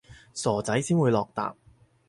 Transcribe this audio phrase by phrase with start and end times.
[0.33, 1.53] 傻仔先會落疊